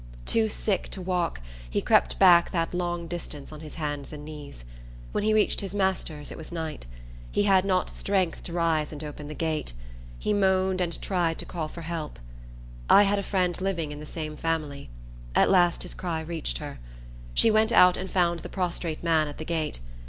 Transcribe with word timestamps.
Too 0.25 0.49
sick 0.49 0.89
to 0.89 0.99
walk, 0.99 1.41
he 1.69 1.79
crept 1.79 2.17
back 2.17 2.51
that 2.51 2.73
long 2.73 3.07
distance 3.07 3.51
on 3.51 3.59
his 3.59 3.75
hands 3.75 4.11
and 4.11 4.25
knees. 4.25 4.65
When 5.11 5.23
he 5.23 5.31
reached 5.31 5.61
his 5.61 5.75
master's, 5.75 6.31
it 6.31 6.39
was 6.39 6.51
night. 6.51 6.87
He 7.31 7.43
had 7.43 7.65
not 7.65 7.87
strength 7.87 8.41
to 8.45 8.53
rise 8.53 8.91
and 8.91 9.03
open 9.03 9.27
the 9.27 9.35
gate. 9.35 9.73
He 10.17 10.33
moaned, 10.33 10.81
and 10.81 10.99
tried 11.03 11.37
to 11.37 11.45
call 11.45 11.67
for 11.67 11.81
help. 11.83 12.17
I 12.89 13.03
had 13.03 13.19
a 13.19 13.21
friend 13.21 13.61
living 13.61 13.91
in 13.91 13.99
the 13.99 14.07
same 14.07 14.35
family. 14.35 14.89
At 15.35 15.51
last 15.51 15.83
his 15.83 15.93
cry 15.93 16.21
reached 16.21 16.57
her. 16.57 16.79
She 17.35 17.51
went 17.51 17.71
out 17.71 17.95
and 17.95 18.09
found 18.09 18.39
the 18.39 18.49
prostrate 18.49 19.03
man 19.03 19.27
at 19.27 19.37
the 19.37 19.45
gate. 19.45 19.81